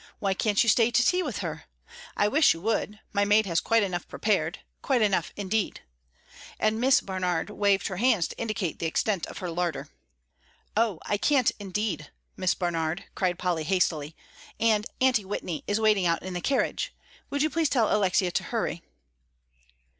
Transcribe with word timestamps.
Why 0.17 0.33
can't 0.33 0.63
you 0.63 0.67
stay 0.67 0.89
to 0.89 1.05
tea 1.05 1.21
with 1.21 1.37
her? 1.45 1.65
I 2.17 2.27
wish 2.27 2.55
you 2.55 2.61
would; 2.61 2.99
my 3.13 3.23
maid 3.23 3.45
has 3.45 3.61
quite 3.61 3.83
enough 3.83 4.07
prepared. 4.07 4.57
Quite 4.81 5.03
enough, 5.03 5.31
indeed," 5.35 5.81
and 6.59 6.81
Miss 6.81 7.01
Barnard 7.01 7.51
waved 7.51 7.85
her 7.85 7.97
hands 7.97 8.27
to 8.29 8.37
indicate 8.39 8.79
the 8.79 8.87
extent 8.87 9.27
of 9.27 9.37
her 9.37 9.51
larder. 9.51 9.89
"Oh, 10.75 10.97
I 11.05 11.17
can't, 11.17 11.51
indeed, 11.59 12.09
Miss 12.35 12.55
Barnard," 12.55 13.03
cried 13.13 13.37
Polly, 13.37 13.63
hastily. 13.63 14.15
"And 14.59 14.87
Aunty 14.99 15.23
Whitney 15.23 15.63
is 15.67 15.79
waiting 15.79 16.07
out 16.07 16.23
in 16.23 16.33
the 16.33 16.41
carriage. 16.41 16.95
Would 17.29 17.43
you 17.43 17.51
please 17.51 17.69
tell 17.69 17.95
Alexia 17.95 18.31
to 18.31 18.43
hurry?" 18.45 18.81